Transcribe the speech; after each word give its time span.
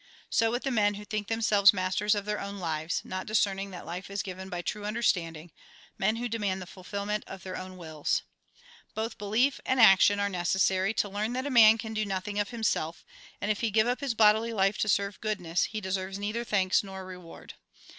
So 0.31 0.49
with 0.49 0.63
the 0.63 0.71
men 0.71 0.95
who 0.95 1.05
think 1.05 1.27
themselves 1.27 1.73
masters 1.73 2.15
of 2.15 2.25
their 2.25 2.39
own 2.41 2.57
lives, 2.57 3.01
not 3.05 3.27
discern 3.27 3.59
ing 3.59 3.69
that 3.69 3.85
life 3.85 4.09
is 4.09 4.23
given 4.23 4.49
by 4.49 4.63
true 4.63 4.83
understanding; 4.83 5.51
men 5.95 6.15
who 6.15 6.27
demand 6.27 6.59
the 6.59 6.65
fulfilment 6.65 7.23
of 7.27 7.43
their 7.43 7.55
own 7.55 7.77
wills. 7.77 8.23
Both 8.95 9.19
belief 9.19 9.59
and 9.63 9.79
action 9.79 10.19
are 10.19 10.27
necessary, 10.27 10.95
to 10.95 11.07
learn 11.07 11.33
that 11.33 11.45
a 11.45 11.51
man 11.51 11.77
can 11.77 11.93
do 11.93 12.03
nothing 12.03 12.39
of 12.39 12.49
himself, 12.49 13.05
and 13.39 13.51
if 13.51 13.59
he 13.59 13.69
give 13.69 13.85
up 13.85 13.99
his 14.01 14.15
bodily 14.15 14.53
life 14.53 14.79
to 14.79 14.89
serve 14.89 15.21
goodness, 15.21 15.65
he 15.65 15.79
deserves 15.79 16.17
neither 16.17 16.43
thanks 16.43 16.83
nor 16.83 17.05
reward. 17.05 17.53